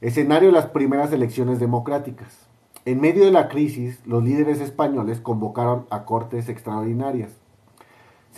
escenario 0.00 0.48
de 0.48 0.54
las 0.54 0.68
primeras 0.68 1.12
elecciones 1.12 1.60
democráticas. 1.60 2.48
En 2.86 2.98
medio 2.98 3.26
de 3.26 3.30
la 3.30 3.50
crisis, 3.50 4.00
los 4.06 4.24
líderes 4.24 4.62
españoles 4.62 5.20
convocaron 5.20 5.84
a 5.90 6.06
cortes 6.06 6.48
extraordinarias 6.48 7.40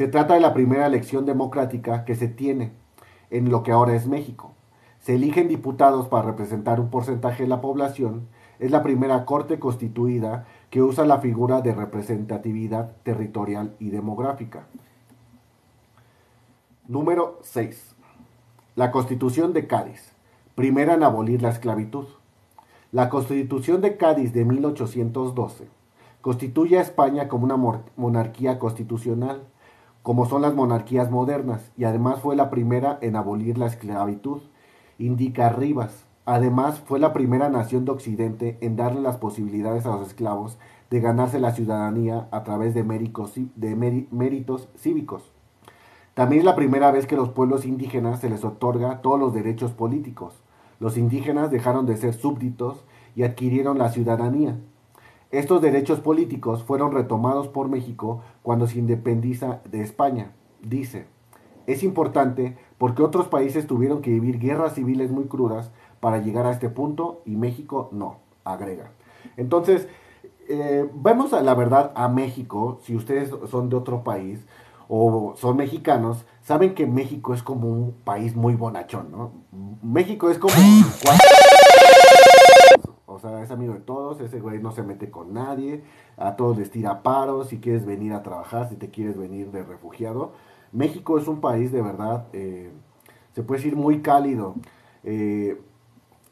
se 0.03 0.09
trata 0.09 0.35
de 0.35 0.41
la 0.41 0.53
primera 0.53 0.85
elección 0.85 1.27
democrática 1.27 2.05
que 2.05 2.17
se 2.17 2.27
tiene 2.27 2.73
en 3.31 3.53
lo 3.53 3.63
que 3.63 3.71
ahora 3.71 3.95
es 3.95 4.09
México. 4.09 4.51
Se 4.99 5.15
eligen 5.15 5.47
diputados 5.47 6.09
para 6.09 6.27
representar 6.27 6.81
un 6.81 6.91
porcentaje 6.91 7.45
de 7.45 7.49
la 7.49 7.61
población. 7.61 8.27
Es 8.59 8.73
la 8.73 8.83
primera 8.83 9.25
corte 9.25 9.61
constituida 9.61 10.45
que 10.71 10.83
usa 10.83 11.05
la 11.05 11.19
figura 11.19 11.61
de 11.61 11.73
representatividad 11.73 12.97
territorial 13.05 13.77
y 13.79 13.91
demográfica. 13.91 14.65
Número 16.89 17.39
6. 17.43 17.95
La 18.75 18.91
Constitución 18.91 19.53
de 19.53 19.69
Cádiz, 19.69 20.15
primera 20.57 20.95
en 20.95 21.05
abolir 21.05 21.43
la 21.43 21.51
esclavitud. 21.51 22.07
La 22.91 23.09
Constitución 23.09 23.81
de 23.81 23.97
Cádiz 23.97 24.33
de 24.33 24.45
1812 24.45 25.69
constituye 26.23 26.79
a 26.79 26.83
España 26.83 27.29
como 27.29 27.45
una 27.45 27.85
monarquía 27.95 28.59
constitucional, 28.59 29.47
como 30.03 30.27
son 30.27 30.43
las 30.43 30.55
monarquías 30.55 31.11
modernas, 31.11 31.71
y 31.77 31.85
además 31.85 32.21
fue 32.21 32.37
la 32.37 32.51
primera 32.51 32.99
en 33.03 33.17
abolir 33.17 33.59
la 33.59 33.67
esclavitud, 33.67 34.43
indica 34.99 35.51
Rivas. 35.51 36.07
Además, 36.25 36.81
fue 36.81 37.01
la 37.01 37.13
primera 37.13 37.49
nación 37.49 37.85
de 37.85 37.91
Occidente 37.91 38.57
en 38.61 38.77
darle 38.77 39.01
las 39.01 39.17
posibilidades 39.17 39.87
a 39.87 39.97
los 39.97 40.07
esclavos 40.07 40.57
de 40.89 41.01
ganarse 41.01 41.41
la 41.41 41.53
ciudadanía 41.53 42.29
a 42.31 42.45
través 42.45 42.75
de 42.75 42.85
méritos, 42.85 43.33
de 43.35 44.07
méritos 44.11 44.69
cívicos. 44.77 45.33
También 46.15 46.41
es 46.41 46.45
la 46.45 46.55
primera 46.55 46.91
vez 46.91 47.07
que 47.07 47.17
los 47.17 47.31
pueblos 47.31 47.65
indígenas 47.65 48.21
se 48.21 48.29
les 48.29 48.45
otorga 48.45 49.01
todos 49.01 49.19
los 49.19 49.33
derechos 49.33 49.73
políticos. 49.73 50.35
Los 50.79 50.97
indígenas 50.99 51.51
dejaron 51.51 51.87
de 51.87 51.97
ser 51.97 52.13
súbditos 52.13 52.85
y 53.17 53.23
adquirieron 53.23 53.79
la 53.79 53.89
ciudadanía. 53.89 54.59
Estos 55.33 55.63
derechos 55.63 55.99
políticos 56.01 56.63
fueron 56.63 56.93
retomados 56.93 57.49
por 57.49 57.71
México 57.71 58.21
cuando 58.43 58.67
se 58.67 58.79
independiza 58.79 59.63
de 59.65 59.81
España. 59.81 60.33
Dice, 60.61 61.07
es 61.67 61.83
importante 61.83 62.59
porque 62.77 63.03
otros 63.03 63.29
países 63.29 63.67
tuvieron 63.67 64.03
que 64.03 64.11
vivir 64.11 64.39
guerras 64.39 64.75
civiles 64.75 65.11
muy 65.11 65.25
crudas 65.25 65.71
para 66.01 66.19
llegar 66.19 66.45
a 66.45 66.51
este 66.51 66.69
punto 66.69 67.23
y 67.25 67.37
México 67.37 67.89
no, 67.93 68.19
agrega. 68.45 68.91
Entonces, 69.39 69.89
eh, 70.51 70.87
vemos 70.95 71.33
a 71.33 71.41
la 71.41 71.55
verdad 71.55 71.93
a 71.95 72.09
México, 72.09 72.79
si 72.83 72.95
ustedes 72.95 73.31
son 73.51 73.71
de 73.71 73.77
otro 73.77 74.05
país 74.05 74.45
o 74.87 75.33
son 75.39 75.57
mexicanos, 75.57 76.27
saben 76.43 76.75
que 76.75 76.87
México 76.87 77.33
es 77.33 77.43
como 77.43 77.69
un 77.69 77.93
país 78.05 78.37
muy 78.37 78.55
bonachón, 78.55 79.11
¿no? 79.11 79.33
México 79.81 80.29
es 80.29 80.37
como 80.39 80.53
o 83.13 83.19
sea, 83.19 83.43
es 83.43 83.51
amigo 83.51 83.75
de 83.75 83.81
todos, 83.81 84.21
ese 84.21 84.41
güey 84.41 84.61
no 84.61 84.73
se 84.73 84.83
mete 84.83 85.11
con 85.11 85.33
nadie, 85.33 85.85
a 86.17 86.37
todos 86.37 86.59
les 86.59 86.71
tira 86.71 87.03
paros, 87.03 87.49
si 87.49 87.59
quieres 87.59 87.87
venir 87.87 88.13
a 88.13 88.23
trabajar, 88.23 88.69
si 88.69 88.77
te 88.77 88.91
quieres 88.91 89.17
venir 89.17 89.51
de 89.51 89.63
refugiado. 89.63 90.33
México 90.73 91.19
es 91.19 91.29
un 91.29 91.41
país 91.41 91.71
de 91.73 91.83
verdad, 91.83 92.27
eh, 92.33 92.71
se 93.35 93.43
puede 93.43 93.61
decir 93.61 93.77
muy 93.77 94.01
cálido. 94.01 94.55
Eh, 95.05 95.61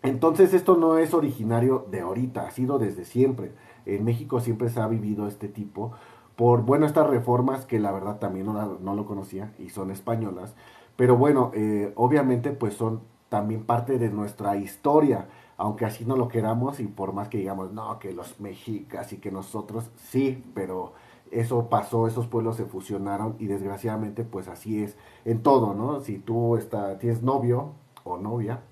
entonces 0.02 0.54
esto 0.54 0.76
no 0.76 0.96
es 0.98 1.12
originario 1.12 1.86
de 1.90 2.00
ahorita, 2.00 2.46
ha 2.46 2.50
sido 2.50 2.78
desde 2.78 3.04
siempre. 3.04 3.52
En 3.84 4.04
México 4.04 4.40
siempre 4.40 4.70
se 4.70 4.80
ha 4.80 4.86
vivido 4.86 5.26
este 5.26 5.48
tipo 5.48 5.92
por, 6.36 6.62
bueno, 6.62 6.86
estas 6.86 7.06
reformas 7.06 7.66
que 7.66 7.78
la 7.78 7.92
verdad 7.92 8.18
también 8.18 8.46
no, 8.46 8.94
lo 8.94 9.06
conocía 9.06 9.52
y 9.58 9.68
son 9.68 9.90
españolas. 9.90 10.54
Pero 10.96 11.16
bueno, 11.16 11.50
eh, 11.54 11.92
obviamente 11.96 12.50
pues 12.50 12.74
son 12.74 13.02
también 13.28 13.64
parte 13.64 13.98
de 13.98 14.10
nuestra 14.10 14.56
historia 14.56 15.28
aunque 15.60 15.84
así 15.84 16.06
no 16.06 16.16
lo 16.16 16.28
queramos 16.28 16.80
y 16.80 16.86
por 16.86 17.12
más 17.12 17.28
que 17.28 17.36
digamos, 17.36 17.70
no, 17.72 17.98
que 17.98 18.14
los 18.14 18.40
mexicas 18.40 19.12
y 19.12 19.18
que 19.18 19.30
nosotros, 19.30 19.90
sí, 19.94 20.42
pero 20.54 20.94
eso 21.30 21.68
pasó, 21.68 22.06
esos 22.06 22.26
pueblos 22.26 22.56
se 22.56 22.64
fusionaron 22.64 23.36
y 23.38 23.46
desgraciadamente 23.46 24.24
pues 24.24 24.48
así 24.48 24.82
es 24.82 24.96
en 25.26 25.42
todo, 25.42 25.74
¿no? 25.74 26.00
Si 26.00 26.18
tú 26.18 26.56
está, 26.56 26.96
tienes 26.98 27.22
novio 27.22 27.72
o 28.04 28.16
novia, 28.16 28.62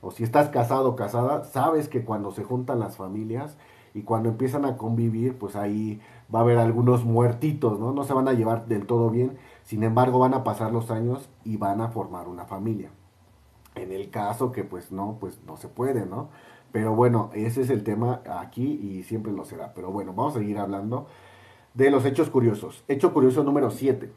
o 0.00 0.10
si 0.10 0.24
estás 0.24 0.48
casado 0.48 0.90
o 0.90 0.96
casada, 0.96 1.44
sabes 1.44 1.88
que 1.88 2.04
cuando 2.04 2.32
se 2.32 2.42
juntan 2.42 2.80
las 2.80 2.96
familias 2.96 3.56
y 3.94 4.02
cuando 4.02 4.28
empiezan 4.28 4.64
a 4.64 4.76
convivir, 4.76 5.38
pues 5.38 5.54
ahí 5.54 6.00
va 6.34 6.40
a 6.40 6.42
haber 6.42 6.58
algunos 6.58 7.04
muertitos, 7.04 7.78
¿no? 7.78 7.92
No 7.92 8.02
se 8.02 8.14
van 8.14 8.26
a 8.26 8.32
llevar 8.32 8.66
del 8.66 8.86
todo 8.86 9.10
bien, 9.10 9.38
sin 9.62 9.84
embargo 9.84 10.18
van 10.18 10.34
a 10.34 10.42
pasar 10.42 10.72
los 10.72 10.90
años 10.90 11.28
y 11.44 11.56
van 11.56 11.80
a 11.80 11.90
formar 11.90 12.26
una 12.26 12.46
familia. 12.46 12.90
En 13.74 13.92
el 13.92 14.10
caso 14.10 14.52
que 14.52 14.64
pues 14.64 14.92
no, 14.92 15.16
pues 15.20 15.40
no 15.46 15.56
se 15.56 15.68
puede, 15.68 16.06
¿no? 16.06 16.28
Pero 16.72 16.94
bueno, 16.94 17.30
ese 17.34 17.62
es 17.62 17.70
el 17.70 17.84
tema 17.84 18.22
aquí 18.26 18.64
y 18.64 19.02
siempre 19.02 19.32
lo 19.32 19.44
será. 19.44 19.74
Pero 19.74 19.90
bueno, 19.90 20.12
vamos 20.14 20.36
a 20.36 20.38
seguir 20.38 20.58
hablando 20.58 21.06
de 21.74 21.90
los 21.90 22.04
hechos 22.04 22.30
curiosos. 22.30 22.84
Hecho 22.88 23.12
curioso 23.12 23.44
número 23.44 23.70
7. 23.70 24.10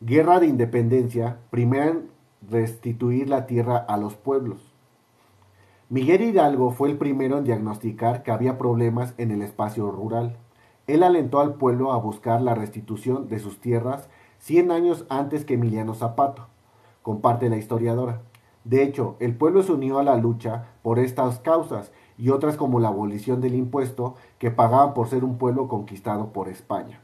Guerra 0.00 0.40
de 0.40 0.46
independencia, 0.46 1.38
primera 1.50 1.86
en 1.86 2.10
restituir 2.48 3.28
la 3.28 3.46
tierra 3.46 3.76
a 3.76 3.96
los 3.96 4.14
pueblos. 4.14 4.72
Miguel 5.90 6.22
Hidalgo 6.22 6.70
fue 6.70 6.90
el 6.90 6.98
primero 6.98 7.38
en 7.38 7.44
diagnosticar 7.44 8.22
que 8.22 8.30
había 8.30 8.58
problemas 8.58 9.14
en 9.16 9.30
el 9.30 9.42
espacio 9.42 9.90
rural. 9.90 10.36
Él 10.86 11.02
alentó 11.02 11.40
al 11.40 11.54
pueblo 11.54 11.92
a 11.92 11.98
buscar 11.98 12.42
la 12.42 12.54
restitución 12.54 13.28
de 13.28 13.38
sus 13.38 13.58
tierras 13.58 14.08
100 14.40 14.70
años 14.70 15.06
antes 15.08 15.44
que 15.44 15.54
Emiliano 15.54 15.94
Zapato, 15.94 16.46
comparte 17.02 17.48
la 17.48 17.56
historiadora. 17.56 18.20
De 18.64 18.82
hecho, 18.82 19.16
el 19.20 19.34
pueblo 19.34 19.62
se 19.62 19.72
unió 19.72 19.98
a 19.98 20.04
la 20.04 20.16
lucha 20.16 20.66
por 20.82 20.98
estas 20.98 21.38
causas 21.38 21.90
y 22.18 22.30
otras 22.30 22.56
como 22.56 22.80
la 22.80 22.88
abolición 22.88 23.40
del 23.40 23.54
impuesto 23.54 24.16
que 24.38 24.50
pagaban 24.50 24.94
por 24.94 25.08
ser 25.08 25.24
un 25.24 25.38
pueblo 25.38 25.68
conquistado 25.68 26.32
por 26.32 26.48
España. 26.48 27.00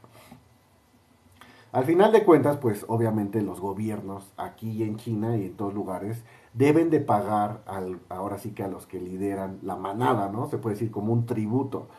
Al 1.71 1.83
final 1.83 2.13
de 2.13 2.23
cuentas, 2.23 2.55
pues 2.55 2.85
obviamente 2.87 3.41
los 3.41 3.59
gobiernos 3.59 4.31
aquí 4.37 4.83
en 4.83 4.95
China 4.95 5.35
y 5.35 5.47
en 5.47 5.57
todos 5.57 5.73
lugares 5.73 6.23
deben 6.53 6.89
de 6.89 7.01
pagar 7.01 7.63
al, 7.65 7.99
ahora 8.07 8.37
sí 8.37 8.51
que 8.51 8.63
a 8.63 8.69
los 8.69 8.85
que 8.87 9.01
lideran 9.01 9.59
la 9.61 9.75
manada, 9.75 10.29
¿no? 10.29 10.47
Se 10.49 10.57
puede 10.57 10.75
decir 10.75 10.89
como 10.89 11.11
un 11.11 11.25
tributo. 11.25 11.89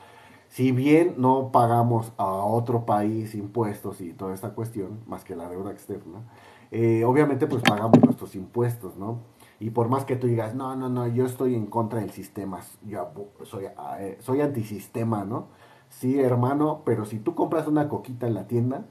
Si 0.48 0.72
bien 0.72 1.16
no 1.18 1.50
pagamos 1.52 2.12
a 2.16 2.25
otro 2.25 2.86
país 2.86 3.34
impuestos 3.34 4.00
y 4.00 4.14
toda 4.14 4.32
esta 4.32 4.54
cuestión, 4.54 5.00
más 5.06 5.25
que 5.25 5.36
la 5.36 5.48
deuda 5.50 5.72
externa, 5.72 6.20
eh, 6.70 7.04
obviamente 7.04 7.46
pues 7.46 7.62
pagamos 7.62 8.00
nuestros 8.02 8.34
impuestos, 8.34 8.96
¿no? 8.96 9.18
Y 9.58 9.70
por 9.70 9.88
más 9.88 10.04
que 10.04 10.16
tú 10.16 10.26
digas, 10.26 10.54
no, 10.54 10.76
no, 10.76 10.88
no, 10.88 11.06
yo 11.06 11.26
estoy 11.26 11.54
en 11.54 11.66
contra 11.66 12.00
del 12.00 12.10
sistema, 12.10 12.60
yo 12.84 13.10
soy, 13.44 13.66
eh, 13.98 14.18
soy 14.20 14.40
antisistema, 14.42 15.25
¿no? 15.25 15.48
Sí, 15.88 16.20
hermano, 16.20 16.82
pero 16.84 17.04
si 17.06 17.18
tú 17.18 17.34
compras 17.34 17.66
una 17.66 17.88
coquita 17.88 18.26
en 18.26 18.34
la 18.34 18.46
tienda, 18.46 18.84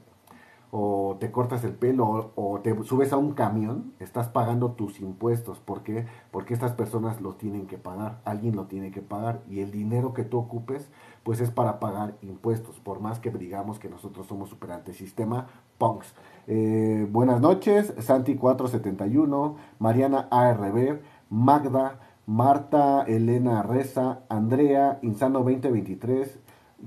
o 0.70 1.16
te 1.20 1.30
cortas 1.30 1.64
el 1.64 1.74
pelo, 1.74 2.32
o, 2.34 2.60
te 2.60 2.76
subes 2.84 3.12
a 3.12 3.16
un 3.16 3.32
camión, 3.32 3.94
estás 4.00 4.28
pagando 4.28 4.72
tus 4.72 5.00
impuestos. 5.00 5.58
¿Por 5.58 5.82
qué? 5.82 6.06
Porque 6.30 6.54
estas 6.54 6.72
personas 6.72 7.20
lo 7.20 7.34
tienen 7.34 7.66
que 7.66 7.78
pagar, 7.78 8.20
alguien 8.24 8.56
lo 8.56 8.66
tiene 8.66 8.90
que 8.90 9.02
pagar, 9.02 9.42
y 9.48 9.60
el 9.60 9.70
dinero 9.70 10.12
que 10.12 10.24
tú 10.24 10.38
ocupes, 10.38 10.90
pues 11.22 11.40
es 11.40 11.50
para 11.50 11.80
pagar 11.80 12.16
impuestos, 12.22 12.80
por 12.80 13.00
más 13.00 13.20
que 13.20 13.30
digamos 13.30 13.78
que 13.78 13.88
nosotros 13.88 14.26
somos 14.26 14.50
super 14.50 14.72
antisistema, 14.72 15.46
punks. 15.78 16.14
Eh, 16.46 17.06
buenas 17.10 17.40
noches, 17.40 17.94
Santi471, 17.96 19.56
Mariana 19.78 20.28
ARB, 20.30 21.00
Magda, 21.28 21.98
Marta, 22.26 23.04
Elena 23.06 23.62
Reza, 23.62 24.20
Andrea, 24.28 24.98
Insano 25.02 25.40
2023, 25.40 26.38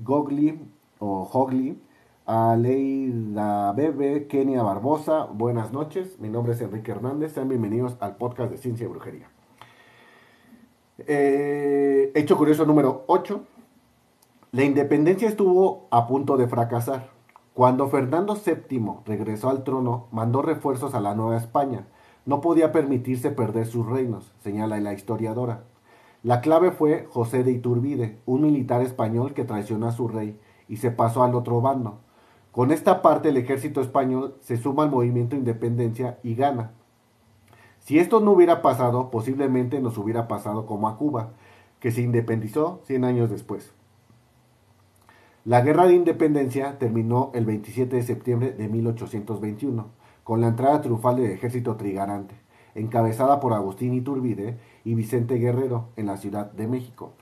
Gogli 0.02 0.60
o 0.98 1.28
Hogli, 1.30 1.80
Aleida 2.26 3.72
Bebe, 3.72 4.26
Kenia 4.28 4.62
Barbosa, 4.62 5.24
buenas 5.26 5.72
noches, 5.72 6.18
mi 6.20 6.28
nombre 6.28 6.54
es 6.54 6.60
Enrique 6.60 6.92
Hernández, 6.92 7.32
sean 7.32 7.48
bienvenidos 7.48 7.96
al 8.00 8.16
podcast 8.16 8.50
de 8.50 8.58
Ciencia 8.58 8.84
y 8.84 8.88
Brujería. 8.88 9.30
Eh, 11.06 12.12
hecho 12.14 12.36
curioso 12.36 12.64
número 12.64 13.04
8, 13.08 13.42
la 14.52 14.64
independencia 14.64 15.28
estuvo 15.28 15.86
a 15.90 16.06
punto 16.06 16.36
de 16.36 16.48
fracasar 16.48 17.19
cuando 17.60 17.90
Fernando 17.90 18.38
VII 18.42 19.00
regresó 19.04 19.50
al 19.50 19.64
trono, 19.64 20.06
mandó 20.12 20.40
refuerzos 20.40 20.94
a 20.94 21.00
la 21.00 21.14
Nueva 21.14 21.36
España. 21.36 21.84
No 22.24 22.40
podía 22.40 22.72
permitirse 22.72 23.30
perder 23.32 23.66
sus 23.66 23.84
reinos, 23.84 24.32
señala 24.38 24.80
la 24.80 24.94
historiadora. 24.94 25.64
La 26.22 26.40
clave 26.40 26.70
fue 26.70 27.06
José 27.10 27.44
de 27.44 27.52
Iturbide, 27.52 28.18
un 28.24 28.40
militar 28.40 28.80
español 28.80 29.34
que 29.34 29.44
traicionó 29.44 29.88
a 29.88 29.92
su 29.92 30.08
rey 30.08 30.40
y 30.68 30.78
se 30.78 30.90
pasó 30.90 31.22
al 31.22 31.34
otro 31.34 31.60
bando. 31.60 31.98
Con 32.50 32.70
esta 32.72 33.02
parte 33.02 33.28
el 33.28 33.36
ejército 33.36 33.82
español 33.82 34.36
se 34.40 34.56
suma 34.56 34.84
al 34.84 34.90
movimiento 34.90 35.36
de 35.36 35.40
independencia 35.40 36.18
y 36.22 36.36
gana. 36.36 36.70
Si 37.80 37.98
esto 37.98 38.20
no 38.20 38.30
hubiera 38.30 38.62
pasado, 38.62 39.10
posiblemente 39.10 39.80
nos 39.80 39.98
hubiera 39.98 40.28
pasado 40.28 40.64
como 40.64 40.88
a 40.88 40.96
Cuba, 40.96 41.34
que 41.78 41.90
se 41.90 42.00
independizó 42.00 42.80
100 42.86 43.04
años 43.04 43.28
después. 43.28 43.74
La 45.46 45.62
guerra 45.62 45.86
de 45.86 45.94
independencia 45.94 46.78
terminó 46.78 47.30
el 47.32 47.46
27 47.46 47.96
de 47.96 48.02
septiembre 48.02 48.52
de 48.52 48.68
1821, 48.68 49.86
con 50.22 50.42
la 50.42 50.48
entrada 50.48 50.82
triunfal 50.82 51.16
del 51.16 51.30
ejército 51.30 51.76
trigarante, 51.76 52.34
encabezada 52.74 53.40
por 53.40 53.54
Agustín 53.54 53.94
Iturbide 53.94 54.58
y 54.84 54.94
Vicente 54.94 55.36
Guerrero 55.36 55.88
en 55.96 56.06
la 56.06 56.18
Ciudad 56.18 56.52
de 56.52 56.68
México. 56.68 57.14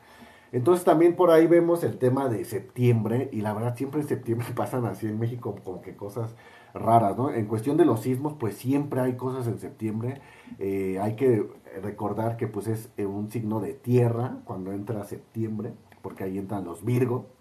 Entonces 0.51 0.85
también 0.85 1.15
por 1.15 1.31
ahí 1.31 1.47
vemos 1.47 1.85
el 1.85 1.97
tema 1.99 2.29
de 2.29 2.45
septiembre, 2.45 3.29
y 3.31 3.41
la 3.41 3.55
verdad 3.55 3.77
siempre 3.77 4.01
en 4.01 4.09
septiembre 4.09 4.49
pasan 4.57 4.85
así 4.87 5.07
en 5.07 5.21
México 5.21 5.55
como 5.63 5.81
que 5.81 5.95
cosas 5.95 6.35
raras, 6.75 7.17
¿no? 7.17 7.31
En 7.31 7.47
cuestión 7.47 7.77
de 7.77 7.85
los 7.85 8.01
sismos, 8.01 8.35
pues 8.35 8.57
siempre 8.57 9.01
hay 9.01 9.13
cosas 9.13 9.47
en 9.47 9.61
septiembre. 9.61 10.21
Eh, 10.59 10.99
hay 11.01 11.15
que 11.15 11.49
recordar 11.81 12.37
que 12.37 12.49
pues 12.49 12.67
es 12.67 12.91
un 12.99 13.31
signo 13.31 13.61
de 13.61 13.75
tierra 13.75 14.39
cuando 14.45 14.73
entra 14.73 15.05
septiembre 15.05 15.73
porque 16.03 16.25
ahí 16.25 16.39
entran 16.39 16.65
los 16.65 16.85
Virgo. 16.85 17.38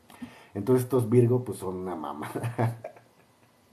Entonces 0.57 0.85
estos 0.85 1.09
Virgo 1.09 1.43
pues 1.43 1.59
son 1.59 1.75
una 1.75 1.95
mamá. 1.95 2.31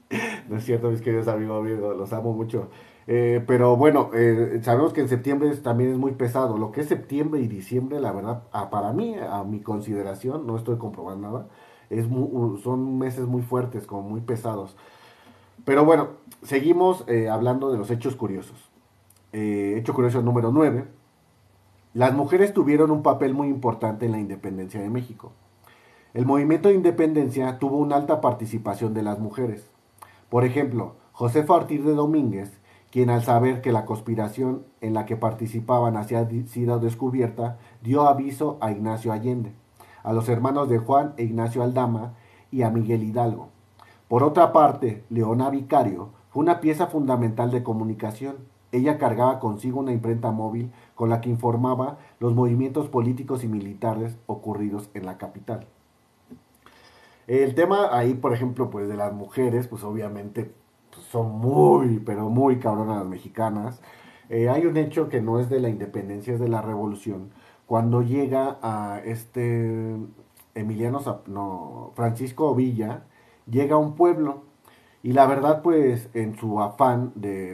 no 0.49 0.57
es 0.57 0.63
cierto, 0.63 0.91
mis 0.91 1.01
queridos 1.01 1.27
amigos 1.27 1.65
Virgo, 1.65 1.93
los 1.93 2.13
amo 2.13 2.31
mucho. 2.31 2.69
Eh, 3.07 3.43
pero 3.45 3.75
bueno, 3.75 4.11
eh, 4.13 4.59
sabemos 4.63 4.93
que 4.93 5.01
en 5.01 5.09
septiembre 5.09 5.49
también 5.57 5.91
es 5.91 5.97
muy 5.97 6.11
pesado. 6.11 6.57
Lo 6.59 6.71
que 6.71 6.81
es 6.81 6.87
septiembre 6.87 7.41
y 7.41 7.47
diciembre, 7.47 7.99
la 7.99 8.11
verdad, 8.11 8.43
para 8.69 8.93
mí, 8.93 9.15
a 9.17 9.43
mi 9.43 9.61
consideración, 9.61 10.45
no 10.45 10.57
estoy 10.57 10.77
comprobando 10.77 11.27
nada, 11.27 11.47
es 11.89 12.05
son 12.63 12.99
meses 12.99 13.25
muy 13.25 13.41
fuertes, 13.41 13.87
como 13.87 14.03
muy 14.03 14.21
pesados. 14.21 14.77
Pero 15.65 15.85
bueno, 15.85 16.09
seguimos 16.43 17.03
eh, 17.07 17.29
hablando 17.29 17.71
de 17.71 17.79
los 17.79 17.89
hechos 17.89 18.15
curiosos. 18.15 18.69
hecho 19.31 19.93
curioso 19.95 20.21
número 20.21 20.51
9. 20.51 20.85
Las 21.95 22.13
mujeres 22.13 22.53
tuvieron 22.53 22.91
un 22.91 23.01
papel 23.01 23.33
muy 23.33 23.47
importante 23.47 24.05
en 24.05 24.11
la 24.11 24.19
independencia 24.19 24.79
de 24.81 24.89
México. 24.89 25.31
El 26.15 26.25
movimiento 26.25 26.69
de 26.69 26.75
independencia 26.75 27.59
tuvo 27.59 27.75
una 27.75 27.97
alta 27.97 28.21
participación 28.21 28.93
de 28.93 29.03
las 29.03 29.19
mujeres. 29.19 29.69
Por 30.29 30.45
ejemplo, 30.45 30.95
Josefa 31.11 31.53
Ortiz 31.53 31.83
de 31.83 31.93
Domínguez 31.93 32.53
quien 32.89 33.09
al 33.09 33.21
saber 33.21 33.59
que 33.59 33.73
la 33.73 33.83
conspiración 33.83 34.63
en 34.79 34.93
la 34.93 35.05
que 35.05 35.17
participaban 35.17 35.97
había 35.97 36.25
sido 36.47 36.79
descubierta, 36.79 37.57
dio 37.81 38.07
aviso 38.07 38.57
a 38.61 38.71
Ignacio 38.71 39.11
Allende, 39.11 39.51
a 40.03 40.13
los 40.13 40.29
hermanos 40.29 40.69
de 40.69 40.77
Juan 40.77 41.13
e 41.17 41.23
Ignacio 41.23 41.61
Aldama 41.61 42.13
y 42.49 42.61
a 42.61 42.69
Miguel 42.69 43.03
Hidalgo. 43.03 43.49
Por 44.07 44.23
otra 44.23 44.53
parte, 44.53 45.03
Leona 45.09 45.49
Vicario 45.49 46.11
fue 46.29 46.43
una 46.43 46.61
pieza 46.61 46.87
fundamental 46.87 47.51
de 47.51 47.63
comunicación. 47.63 48.37
Ella 48.71 48.97
cargaba 48.97 49.41
consigo 49.41 49.81
una 49.81 49.91
imprenta 49.91 50.31
móvil 50.31 50.71
con 50.95 51.09
la 51.09 51.19
que 51.19 51.29
informaba 51.29 51.97
los 52.21 52.33
movimientos 52.33 52.87
políticos 52.87 53.43
y 53.43 53.49
militares 53.49 54.17
ocurridos 54.27 54.89
en 54.93 55.05
la 55.05 55.17
capital. 55.17 55.67
El 57.27 57.55
tema 57.55 57.89
ahí, 57.91 58.13
por 58.13 58.33
ejemplo, 58.33 58.69
pues 58.69 58.87
de 58.87 58.95
las 58.95 59.13
mujeres, 59.13 59.67
pues 59.67 59.83
obviamente 59.83 60.51
son 61.11 61.31
muy, 61.31 61.99
pero 61.99 62.29
muy 62.29 62.59
cabronas 62.59 62.97
las 62.97 63.07
mexicanas. 63.07 63.81
Eh, 64.29 64.49
hay 64.49 64.65
un 64.65 64.77
hecho 64.77 65.09
que 65.09 65.21
no 65.21 65.39
es 65.39 65.49
de 65.49 65.59
la 65.59 65.69
independencia, 65.69 66.33
es 66.33 66.39
de 66.39 66.49
la 66.49 66.61
revolución. 66.61 67.31
Cuando 67.65 68.01
llega 68.01 68.57
a 68.61 69.01
este 69.03 69.95
Emiliano, 70.55 71.01
no, 71.27 71.91
Francisco 71.95 72.53
Villa, 72.55 73.03
llega 73.49 73.75
a 73.75 73.79
un 73.79 73.95
pueblo 73.95 74.43
y 75.03 75.13
la 75.13 75.27
verdad 75.27 75.61
pues 75.61 76.09
en 76.13 76.35
su 76.35 76.61
afán 76.61 77.11
de 77.15 77.53